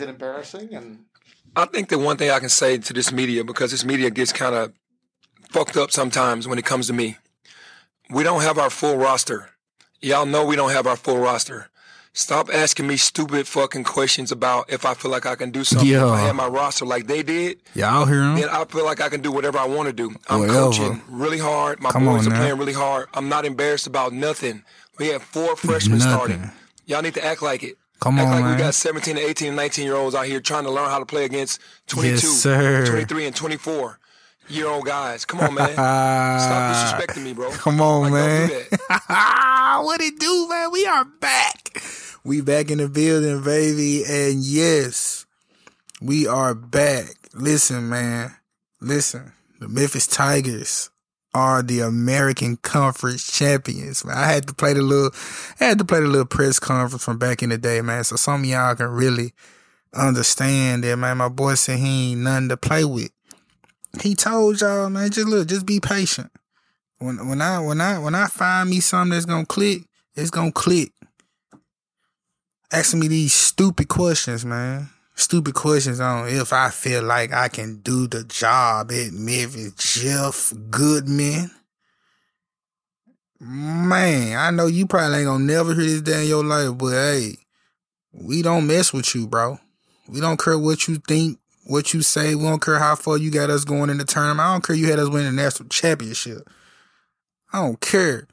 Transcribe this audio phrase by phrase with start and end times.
[0.00, 0.74] is it embarrassing?
[0.74, 1.04] And
[1.54, 4.32] I think the one thing I can say to this media, because this media gets
[4.32, 4.72] kind of
[5.50, 7.16] fucked up sometimes when it comes to me,
[8.10, 9.50] we don't have our full roster.
[10.00, 11.68] Y'all know we don't have our full roster.
[12.12, 15.88] Stop asking me stupid fucking questions about if I feel like I can do something.
[15.88, 16.26] If I Yeah.
[16.26, 18.34] have my roster like they did, Yeah, I'll hear them.
[18.36, 20.16] then I feel like I can do whatever I want to do.
[20.28, 20.58] I'm Whatever.
[20.58, 21.80] coaching really hard.
[21.80, 22.40] My Come boys on are now.
[22.40, 23.06] playing really hard.
[23.14, 24.64] I'm not embarrassed about nothing.
[24.98, 26.12] We have four freshmen Nothing.
[26.12, 26.50] starting.
[26.86, 27.76] Y'all need to act like it.
[28.00, 28.56] Come act on, like man.
[28.56, 30.98] we got 17 to 18 and 19 year olds out here trying to learn how
[30.98, 32.86] to play against 22, Yes, sir.
[32.86, 33.98] 23, and 24
[34.48, 35.24] year old guys.
[35.24, 35.72] Come on, man.
[35.74, 37.50] Stop disrespecting me, bro.
[37.52, 38.48] Come on, Like, man.
[38.48, 38.56] do
[39.86, 40.70] what it do, man?
[40.72, 41.82] We are back.
[42.24, 44.02] We back in the building, baby.
[44.08, 45.26] And yes,
[46.00, 47.14] we are back.
[47.34, 48.34] Listen, man.
[48.80, 49.32] Listen.
[49.60, 50.88] The Memphis Tigers
[51.34, 54.04] are the American Conference champions.
[54.04, 55.10] Man, I had to play the little
[55.60, 58.04] I had to play the little press conference from back in the day, man.
[58.04, 59.32] So some y'all can really
[59.94, 61.18] understand that, man.
[61.18, 63.10] My boy said he ain't nothing to play with.
[64.02, 66.30] He told y'all, man, just look, just be patient
[67.00, 69.82] when when I when I when I find me something that's gonna click,
[70.14, 70.92] it's gonna click.
[72.72, 74.90] Asking me these stupid questions, man.
[75.20, 79.74] Stupid questions on if I feel like I can do the job at Memphis.
[79.76, 81.50] Jeff Goodman.
[83.38, 86.92] Man, I know you probably ain't gonna never hear this day in your life, but
[86.92, 87.36] hey,
[88.14, 89.58] we don't mess with you, bro.
[90.08, 92.34] We don't care what you think, what you say.
[92.34, 94.40] We don't care how far you got us going in the tournament.
[94.40, 96.48] I don't care you had us win the national championship.
[97.52, 98.26] I don't care.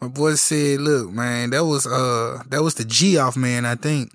[0.00, 3.64] My boy said, "Look, man, that was uh that was the G off man.
[3.64, 4.10] I think.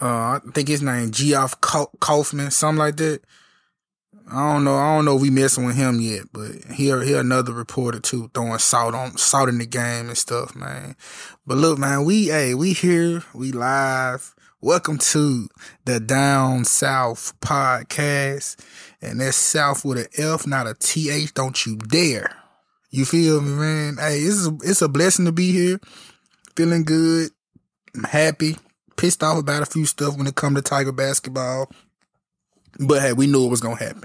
[0.00, 3.20] Uh, I think his name G off Kaufman, something like that.
[4.30, 4.76] I don't know.
[4.76, 8.30] I don't know if we messing with him yet, but he he another reporter too,
[8.32, 10.96] throwing salt on salt in the game and stuff, man.
[11.46, 14.34] But look, man, we hey we here, we live.
[14.62, 15.46] Welcome to
[15.84, 18.56] the Down South podcast,
[19.02, 21.34] and that's South with an F, not a TH.
[21.34, 22.34] Don't you dare.
[22.90, 23.96] You feel me, man?
[23.98, 25.80] Hey, it's a, it's a blessing to be here.
[26.56, 27.30] Feeling good.
[27.94, 28.56] I'm happy.
[28.96, 31.70] Pissed off about a few stuff when it come to Tiger basketball.
[32.78, 34.04] But hey, we knew it was gonna happen.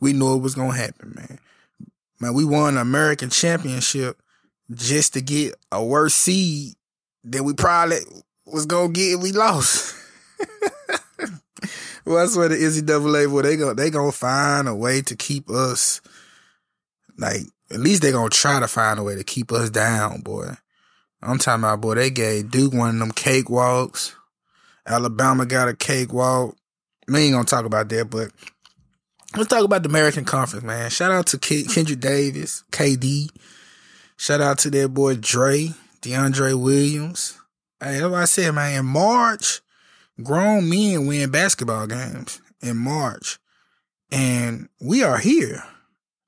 [0.00, 1.38] We knew it was gonna happen, man.
[2.20, 4.20] Man, we won an American championship
[4.70, 6.74] just to get a worse seed
[7.22, 7.98] than we probably
[8.46, 9.94] was gonna get if we lost.
[12.04, 15.50] well, that's where the NCAA, well, they go, they gonna find a way to keep
[15.50, 16.00] us
[17.18, 20.54] like at least they gonna try to find a way to keep us down, boy.
[21.24, 24.12] I'm talking about, boy, they gave Duke one of them cakewalks.
[24.86, 26.56] Alabama got a cakewalk.
[27.08, 28.30] We ain't gonna talk about that, but
[29.36, 30.90] let's talk about the American Conference, man.
[30.90, 33.30] Shout out to Kendric Davis, KD.
[34.16, 35.70] Shout out to that boy Dre,
[36.02, 37.38] DeAndre Williams.
[37.80, 38.80] Hey, that's what I said, man.
[38.80, 39.60] In March,
[40.22, 43.38] grown men win basketball games in March.
[44.10, 45.64] And we are here.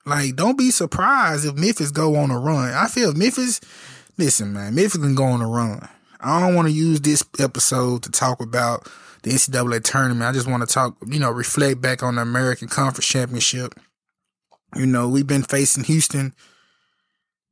[0.05, 2.73] Like, don't be surprised if Memphis go on a run.
[2.73, 3.61] I feel Memphis,
[4.19, 5.89] listen, man, Memphis can go on a run.
[6.21, 8.89] I don't want to use this episode to talk about
[9.23, 10.29] the NCAA tournament.
[10.29, 13.75] I just want to talk, you know, reflect back on the American Conference Championship.
[14.75, 16.35] You know, we've been facing Houston.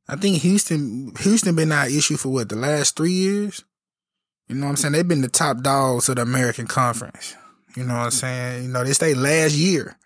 [0.07, 3.63] I think Houston, Houston been our issue for what, the last three years?
[4.47, 4.91] You know what I'm saying?
[4.93, 7.35] They've been the top dogs of the American Conference.
[7.75, 8.63] You know what I'm saying?
[8.63, 9.97] You know, this they last year.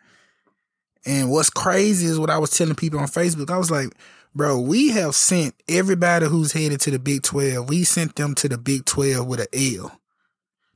[1.06, 3.50] And what's crazy is what I was telling people on Facebook.
[3.50, 3.94] I was like,
[4.34, 8.50] bro, we have sent everybody who's headed to the Big 12, we sent them to
[8.50, 10.00] the Big 12 with an L.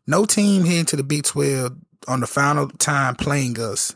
[0.05, 1.75] No team heading to the Big 12
[2.07, 3.95] on the final time playing us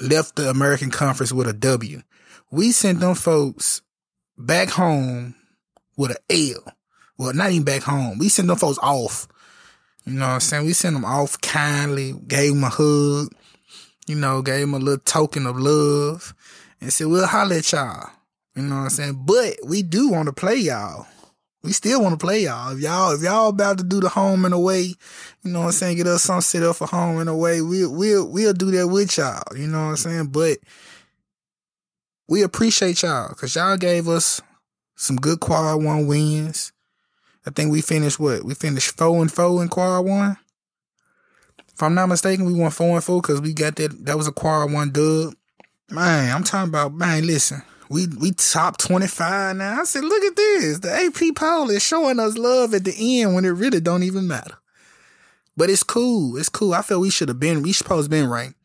[0.00, 2.02] left the American Conference with a W.
[2.50, 3.82] We sent them folks
[4.36, 5.34] back home
[5.96, 6.16] with an
[6.54, 6.74] L.
[7.18, 8.18] Well, not even back home.
[8.18, 9.28] We sent them folks off.
[10.06, 10.66] You know what I'm saying?
[10.66, 13.32] We sent them off kindly, gave them a hug,
[14.06, 16.34] you know, gave them a little token of love,
[16.80, 18.10] and said, we'll holler at y'all.
[18.54, 19.22] You know what I'm saying?
[19.24, 21.06] But we do want to play y'all.
[21.62, 22.74] We still want to play y'all.
[22.74, 24.94] If y'all, if y'all about to do the home and away,
[25.42, 27.94] you know what I'm saying, get us some set up for home and away, we'll,
[27.94, 29.42] we'll, we'll do that with y'all.
[29.54, 30.26] You know what I'm saying?
[30.28, 30.58] But
[32.28, 34.40] we appreciate y'all because y'all gave us
[34.96, 36.72] some good quad one wins.
[37.46, 38.44] I think we finished what?
[38.44, 40.36] We finished four and four in quad one.
[41.74, 44.04] If I'm not mistaken, we won four and four because we got that.
[44.04, 45.34] That was a quad one dub.
[45.90, 47.26] Man, I'm talking about man.
[47.26, 49.80] Listen, we we top twenty five now.
[49.80, 50.78] I said, look at this.
[50.78, 54.28] The AP poll is showing us love at the end when it really don't even
[54.28, 54.56] matter.
[55.56, 56.36] But it's cool.
[56.36, 56.72] It's cool.
[56.72, 57.62] I feel we should have been.
[57.62, 58.56] We supposed to been ranked.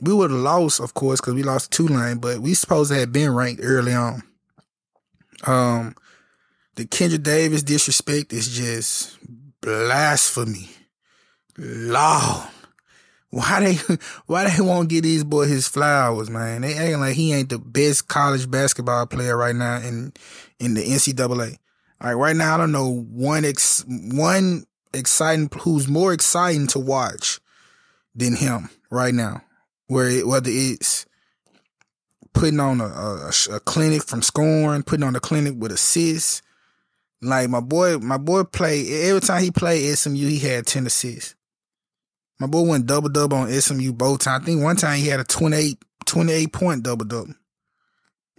[0.00, 2.18] We would have lost, of course, because we lost two Tulane.
[2.18, 4.22] But we supposed to have been ranked early on.
[5.46, 5.96] Um,
[6.76, 9.18] the Kendra Davis disrespect is just
[9.60, 10.70] blasphemy.
[11.58, 12.48] Lord.
[13.30, 13.74] Why they
[14.26, 16.62] why they won't give these boy his flowers, man?
[16.62, 20.12] They acting like he ain't the best college basketball player right now in
[20.58, 21.56] in the NCAA.
[22.02, 27.40] Like right now, I don't know one ex one exciting who's more exciting to watch
[28.14, 29.42] than him right now.
[29.86, 31.06] Where it, whether it's
[32.32, 36.42] putting on a, a, a clinic from scoring, putting on a clinic with assists.
[37.22, 41.34] Like my boy, my boy played every time he played SMU, he had ten assists.
[42.40, 44.42] My boy went double double on SMU both times.
[44.42, 47.34] I think one time he had a 28, 28 point double double.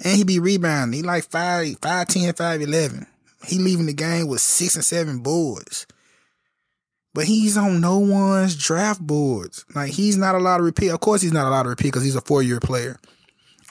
[0.03, 0.99] And he be rebounding.
[0.99, 3.07] He like 5, 5, 10, 5, 11.
[3.45, 5.85] He leaving the game with six and seven boards.
[7.13, 9.65] But he's on no one's draft boards.
[9.75, 10.91] Like he's not a lottery pick.
[10.91, 12.97] Of course he's not a lottery pick because he's a four year player.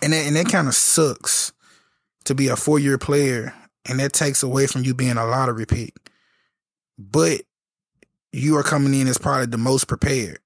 [0.00, 1.52] And that, and that kind of sucks
[2.24, 3.52] to be a four year player.
[3.88, 5.94] And that takes away from you being a lottery pick.
[6.98, 7.42] But
[8.32, 10.38] you are coming in as probably the most prepared.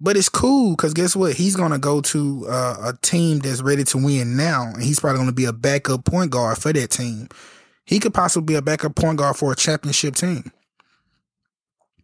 [0.00, 1.34] But it's cool because guess what?
[1.34, 5.18] He's gonna go to uh, a team that's ready to win now, and he's probably
[5.20, 7.28] gonna be a backup point guard for that team.
[7.84, 10.50] He could possibly be a backup point guard for a championship team.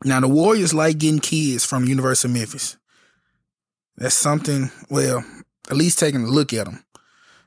[0.04, 2.76] Now the Warriors like getting kids from University of Memphis.
[3.96, 4.70] That's something.
[4.88, 5.24] Well,
[5.70, 6.84] at least taking a look at them.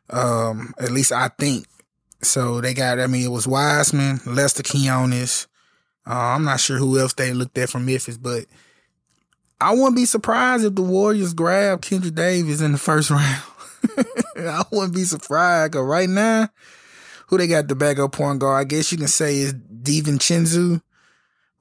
[0.09, 1.65] Um, at least I think.
[2.21, 2.99] So they got.
[2.99, 5.47] I mean, it was Wiseman, Lester Quinones,
[6.05, 8.45] uh, I'm not sure who else they looked at from Memphis, but
[9.61, 13.43] I wouldn't be surprised if the Warriors grab Kendric Davis in the first round.
[14.37, 16.49] I wouldn't be surprised because right now,
[17.27, 18.61] who they got the backup point guard?
[18.61, 20.81] I guess you can say is DiVincenzo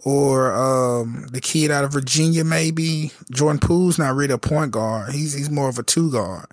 [0.05, 5.13] or um, the kid out of Virginia, maybe Jordan Poole's not really a point guard.
[5.13, 6.47] He's he's more of a two guard.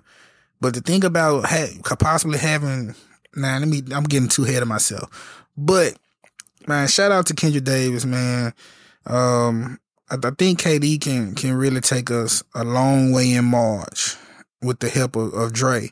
[0.60, 2.94] But the thing about ha- possibly having
[3.34, 5.96] now, let me I'm getting too ahead of myself, but
[6.66, 8.52] man, shout out to Kendric Davis, man.
[9.06, 9.78] Um,
[10.10, 14.16] I, I, think KD can can really take us a long way in March
[14.62, 15.90] with the help of, of Dre.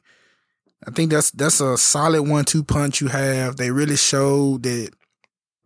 [0.86, 3.56] I think that's that's a solid one two punch you have.
[3.56, 4.90] They really showed that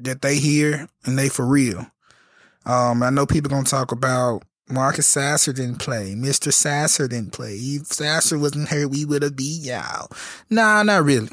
[0.00, 1.86] that they here and they for real.
[2.64, 6.14] Um, I know people gonna talk about Marcus Sasser didn't play.
[6.14, 6.52] Mr.
[6.52, 7.54] Sasser didn't play.
[7.54, 10.08] If Sasser wasn't here, we would have beat y'all.
[10.48, 11.28] Nah, not really.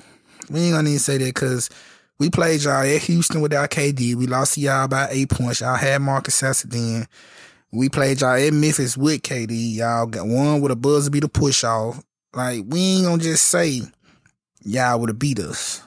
[0.50, 1.70] We ain't gonna even say that because
[2.20, 4.16] we played y'all at Houston without KD.
[4.16, 5.62] We lost to y'all by eight points.
[5.62, 7.08] Y'all had Marcus Sasser then.
[7.72, 9.76] We played y'all at Memphis with KD.
[9.76, 12.04] Y'all got one with a buzzer beater push off.
[12.34, 13.82] Like, we ain't gonna just say
[14.64, 15.82] y'all would have beat us.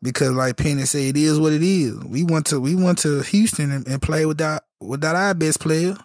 [0.00, 1.96] Because like Penny said, it is what it is.
[2.04, 5.96] We went to we went to Houston and, and played without without our best player.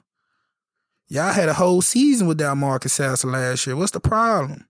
[1.10, 3.76] Y'all had a whole season without Marcus Sasser last year.
[3.76, 4.66] What's the problem?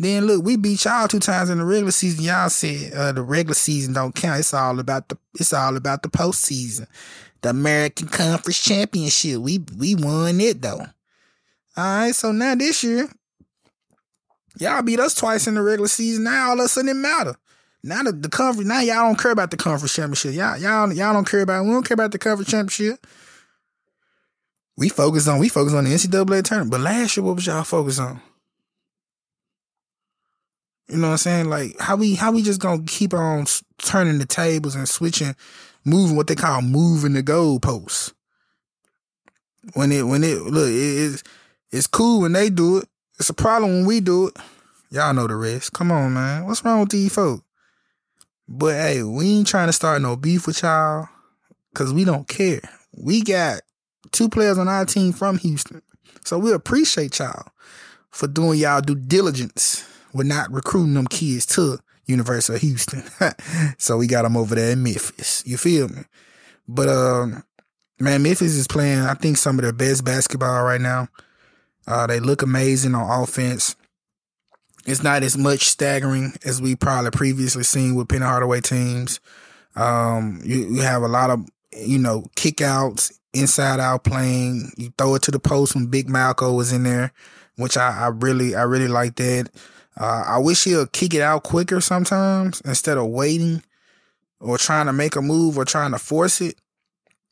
[0.00, 2.24] Then look, we beat y'all two times in the regular season.
[2.24, 4.38] Y'all said uh, the regular season don't count.
[4.38, 6.86] It's all about the it's all about the postseason.
[7.42, 9.40] The American Conference Championship.
[9.40, 10.86] We we won it though.
[11.76, 13.08] Alright, so now this year,
[14.58, 16.24] y'all beat us twice in the regular season.
[16.24, 17.34] Now all of a sudden it matter.
[17.82, 20.34] Now the, the conference now y'all don't care about the conference championship.
[20.34, 23.04] Y'all y'all y'all don't care about we don't care about the conference championship.
[24.76, 26.70] We focus on we focus on the NCAA tournament.
[26.70, 28.20] But last year, what was y'all focused on?
[30.88, 31.50] You know what I'm saying?
[31.50, 33.44] Like how we how we just gonna keep on
[33.78, 35.36] turning the tables and switching,
[35.84, 38.12] moving what they call moving the goalposts.
[39.74, 41.22] When it when it look it, it's
[41.70, 42.88] it's cool when they do it.
[43.18, 44.36] It's a problem when we do it.
[44.90, 45.74] Y'all know the rest.
[45.74, 46.46] Come on, man.
[46.46, 47.42] What's wrong with these folks?
[48.48, 51.08] But hey, we ain't trying to start no beef with y'all
[51.70, 52.62] because we don't care.
[52.96, 53.60] We got
[54.10, 55.82] two players on our team from Houston.
[56.24, 57.52] So we appreciate y'all
[58.10, 63.04] for doing y'all due diligence we're not recruiting them kids to University of Houston.
[63.78, 65.42] so we got them over there in Memphis.
[65.46, 66.02] You feel me?
[66.66, 67.44] But um,
[68.00, 71.08] man, Memphis is playing, I think, some of their best basketball right now.
[71.86, 73.76] Uh, they look amazing on offense.
[74.86, 79.20] It's not as much staggering as we probably previously seen with Penny Hardaway teams.
[79.76, 84.72] Um, you, you have a lot of, you know, kickouts, inside out playing.
[84.76, 87.12] You throw it to the post when Big Malco was in there,
[87.56, 89.50] which I, I really, I really like that.
[89.98, 93.62] Uh, I wish he'll kick it out quicker sometimes instead of waiting
[94.40, 96.54] or trying to make a move or trying to force it.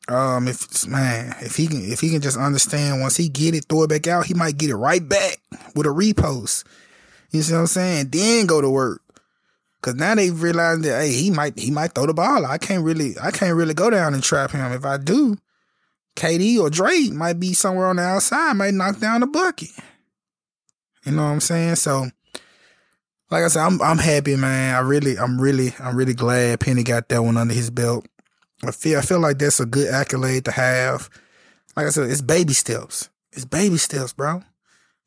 [0.09, 3.65] Um, if man, if he can, if he can just understand once he get it,
[3.67, 5.37] throw it back out, he might get it right back
[5.75, 6.65] with a repost.
[7.31, 8.09] You see what I'm saying?
[8.11, 9.01] Then go to work.
[9.81, 12.45] Cause now they realize that hey, he might he might throw the ball.
[12.45, 14.71] I can't really I can't really go down and trap him.
[14.71, 15.37] If I do,
[16.15, 19.69] KD or Dre might be somewhere on the outside, might knock down the bucket.
[21.05, 21.75] You know what I'm saying?
[21.75, 22.09] So
[23.29, 24.75] like I said, I'm I'm happy, man.
[24.75, 28.07] I really, I'm really, I'm really glad Penny got that one under his belt.
[28.63, 31.09] I feel I feel like that's a good accolade to have.
[31.75, 33.09] like I said, it's baby steps.
[33.31, 34.41] It's baby steps, bro.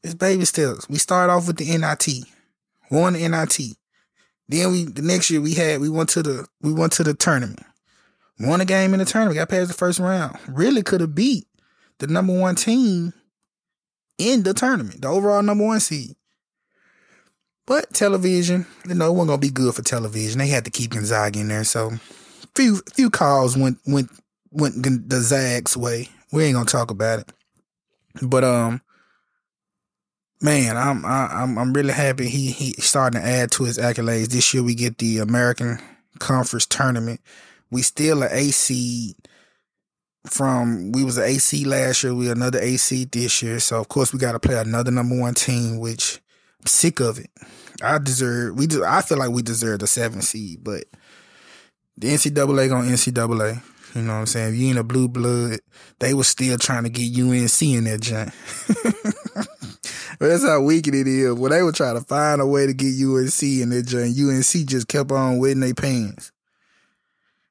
[0.03, 0.89] It's baby steps.
[0.89, 2.25] We started off with the NIT,
[2.91, 3.77] won the NIT.
[4.49, 7.15] Then we the next year we had we went to the we went to the
[7.15, 7.61] tournament,
[8.39, 10.39] won a game in the tournament, got past the first round.
[10.49, 11.47] Really could have beat
[11.99, 13.12] the number one team
[14.19, 16.17] in the tournament, the overall number one seed.
[17.67, 20.38] But television, you know, it wasn't gonna be good for television.
[20.38, 21.93] They had to keep Gonzaga in there, so
[22.55, 24.11] few few calls went went
[24.50, 26.09] went the Zags way.
[26.33, 27.33] We ain't gonna talk about it,
[28.23, 28.83] but um,
[30.40, 34.29] man, I'm I'm I'm really happy he he starting to add to his accolades.
[34.29, 35.79] This year we get the American
[36.19, 37.21] Conference Tournament.
[37.71, 39.14] We still an AC
[40.26, 42.14] from we was an AC last year.
[42.14, 43.61] We another AC this year.
[43.61, 46.21] So of course we got to play another number one team, which
[46.67, 47.31] sick of it.
[47.83, 48.85] I deserve we do.
[48.85, 50.85] I feel like we deserve the seven seed, but
[51.97, 53.62] the NCAA going NCAA.
[53.95, 54.55] You know what I'm saying?
[54.55, 55.59] If you ain't a blue blood,
[55.99, 58.33] they was still trying to get UNC in that joint.
[60.21, 61.35] that's how wicked it is.
[61.35, 64.17] Well, they were trying to find a way to get UNC in that joint.
[64.17, 66.31] UNC just kept on wetting their pants.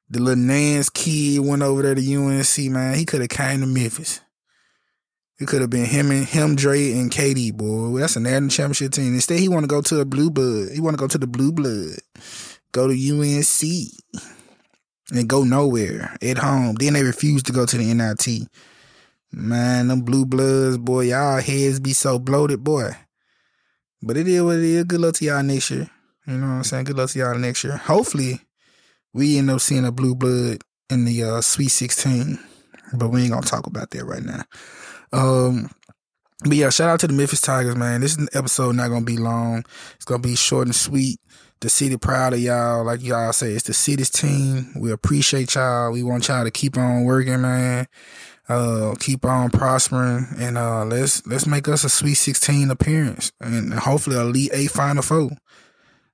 [0.08, 2.94] The little Nance kid went over there to UNC, man.
[2.94, 4.20] He could have came to Memphis.
[5.40, 7.98] It could have been him and him, Dre and KD, boy.
[7.98, 9.14] That's a national championship team.
[9.14, 10.72] Instead, he want to go to the blue blood.
[10.72, 11.96] He want to go to the blue blood.
[12.72, 13.62] Go to UNC
[15.12, 16.74] and go nowhere at home.
[16.74, 18.48] Then they refuse to go to the NIT.
[19.32, 22.90] Man, them blue bloods, boy, y'all heads be so bloated, boy.
[24.02, 24.84] But it is what it is.
[24.84, 25.88] Good luck to y'all next year.
[26.26, 26.84] You know what I'm saying?
[26.84, 27.76] Good luck to y'all next year.
[27.76, 28.40] Hopefully,
[29.14, 30.58] we end up seeing a blue blood
[30.90, 32.38] in the uh, Sweet 16.
[32.92, 34.42] But we ain't gonna talk about that right now.
[35.12, 35.70] Um,
[36.42, 38.00] but yeah, shout out to the Memphis Tigers, man.
[38.00, 39.64] This episode not gonna be long.
[39.96, 41.20] It's gonna be short and sweet.
[41.60, 42.84] The city proud of y'all.
[42.84, 44.72] Like y'all say, it's the city's team.
[44.76, 45.92] We appreciate y'all.
[45.92, 47.86] We want y'all to keep on working, man.
[48.48, 53.74] Uh, keep on prospering, and uh, let's let's make us a Sweet Sixteen appearance, and
[53.74, 55.30] hopefully a Elite Eight Final Four.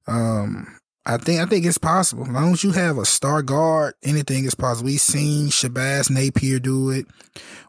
[0.09, 0.76] Um,
[1.09, 2.25] I think I think it's possible.
[2.25, 4.87] As long as you have a star guard, anything is possible.
[4.87, 7.07] We've seen Shabazz Napier do it.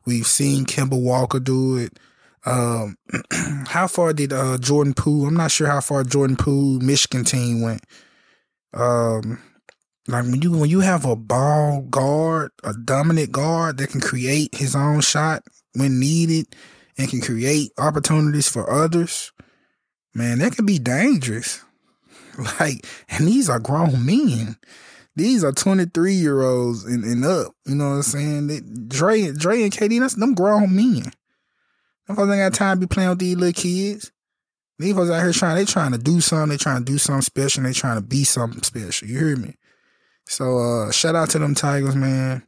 [0.08, 2.00] We've seen Kemba Walker do it.
[2.48, 2.98] Um,
[3.68, 5.28] how far did uh, Jordan Poole?
[5.28, 7.84] I'm not sure how far Jordan Poole Michigan team went.
[8.74, 9.40] Um,
[10.08, 14.56] like when you when you have a ball guard, a dominant guard that can create
[14.56, 16.56] his own shot when needed
[16.98, 19.32] and can create opportunities for others,
[20.16, 21.64] man, that can be dangerous.
[22.60, 24.58] Like, and these are grown men.
[25.16, 27.54] These are 23 year olds and, and up.
[27.66, 28.48] You know what I'm saying?
[28.48, 31.12] They, Dre, Dre and KD, that's them grown men.
[32.06, 34.12] Them folks ain't got time to be playing with these little kids.
[34.78, 36.50] These folks out here trying, they trying to do something.
[36.50, 37.64] They trying to do something special.
[37.64, 39.08] They trying to be something special.
[39.08, 39.56] You hear me?
[40.28, 42.44] So, uh, shout out to them Tigers, man.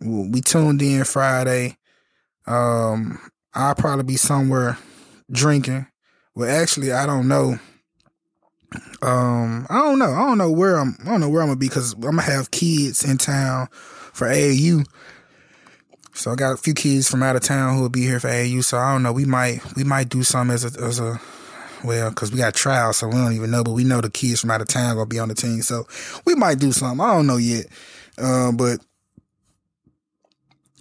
[0.00, 1.76] We tuned in Friday.
[2.46, 3.20] Um,
[3.54, 4.76] I'll probably be somewhere
[5.30, 5.86] drinking.
[6.34, 7.60] Well, actually, I don't know.
[9.02, 10.12] Um, I don't know.
[10.12, 10.96] I don't know where I'm.
[11.02, 13.68] I don't know where I'm gonna be because I'm gonna have kids in town
[14.12, 14.86] for AAU.
[16.14, 18.28] So I got a few kids from out of town who will be here for
[18.28, 18.64] AAU.
[18.64, 19.12] So I don't know.
[19.12, 21.20] We might we might do something as a as a
[21.84, 23.64] well because we got trials, so we don't even know.
[23.64, 25.86] But we know the kids from out of town gonna be on the team, so
[26.24, 27.04] we might do something.
[27.04, 27.66] I don't know yet,
[28.18, 28.80] uh, but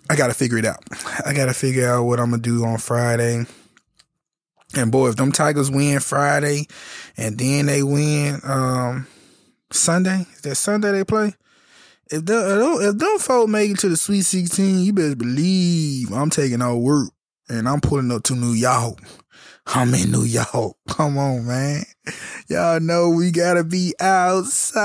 [0.09, 0.83] I gotta figure it out.
[1.25, 3.45] I gotta figure out what I'm gonna do on Friday.
[4.75, 6.67] And boy, if them Tigers win Friday
[7.15, 9.07] and then they win um,
[9.71, 11.33] Sunday, is that Sunday they play?
[12.11, 16.29] If them, if them folk make it to the Sweet 16, you better believe I'm
[16.29, 17.09] taking all work
[17.49, 18.99] and I'm pulling up to New York.
[19.67, 20.75] I'm in New York.
[20.89, 21.83] Come on, man.
[22.49, 24.83] Y'all know we gotta be outside.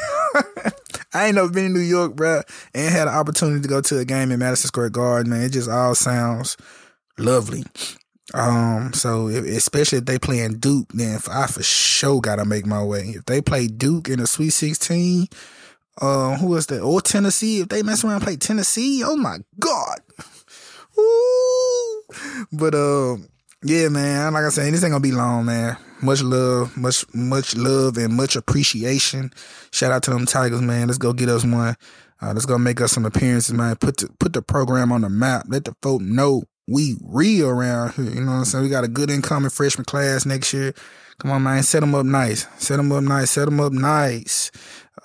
[1.14, 2.42] I ain't never been in New York, bro,
[2.75, 5.42] and had an opportunity to go to a game in Madison Square Garden, man.
[5.42, 6.57] It just all sounds
[7.18, 7.64] lovely.
[8.35, 12.82] Um, so if, especially if they playing Duke, then I for sure gotta make my
[12.82, 13.14] way.
[13.16, 15.28] If they play Duke in the Sweet Sixteen,
[16.00, 16.82] uh, who is that?
[16.82, 17.61] Or Tennessee?
[17.61, 20.00] If they mess around and play Tennessee, oh my god.
[20.97, 22.47] Woo!
[22.52, 23.28] But um,
[23.62, 24.35] yeah, man.
[24.35, 25.76] Like I said, this ain't gonna be long, man.
[26.02, 29.32] Much love, much much love, and much appreciation.
[29.73, 30.87] Shout out to them Tigers, man.
[30.87, 31.76] Let's go get us one.
[32.20, 33.76] Uh, let's go make us some appearances, man.
[33.76, 35.47] Put the, put the program on the map.
[35.49, 38.04] Let the folk know we real around here.
[38.04, 38.64] You know what I'm saying?
[38.64, 40.75] We got a good incoming freshman class next year.
[41.18, 41.62] Come on, man.
[41.62, 42.46] Set them up nice.
[42.62, 43.30] Set them up nice.
[43.30, 44.50] Set them up nice.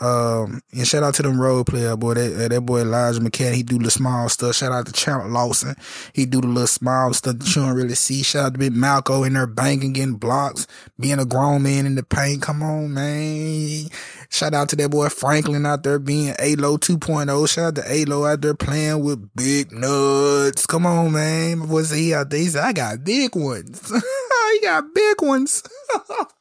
[0.04, 2.16] Um, and shout out to them role player boy.
[2.16, 4.56] That that boy Elijah McCadden, he do the small stuff.
[4.56, 5.76] Shout out to Chandler Lawson,
[6.12, 8.22] he do the little small stuff that you don't really see.
[8.22, 10.68] Shout out to Big Malco in there banking, getting blocks,
[11.00, 12.42] being a grown man in the paint.
[12.42, 13.88] Come on, man.
[14.30, 17.48] Shout out to that boy Franklin out there being A-Lo 2.0.
[17.50, 20.66] Shout out to A-Lo out there playing with big nuts.
[20.66, 21.60] Come on, man.
[21.60, 22.40] My boy said he out there.
[22.40, 23.90] He said, I got big ones.
[24.52, 25.64] he got big ones.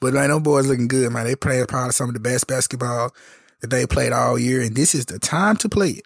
[0.00, 1.26] But man, them boys looking good, man.
[1.26, 3.14] They playing probably some of the best basketball
[3.60, 6.04] that they played all year, and this is the time to play it.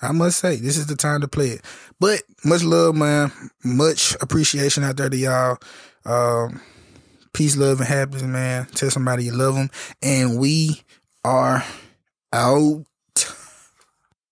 [0.00, 1.64] I must say, this is the time to play it.
[2.00, 3.30] But much love, man.
[3.64, 5.58] Much appreciation out there to y'all.
[6.04, 6.60] Um,
[7.32, 8.66] peace, love, and happiness, man.
[8.74, 9.70] Tell somebody you love them,
[10.02, 10.82] and we
[11.24, 11.64] are
[12.32, 12.84] out.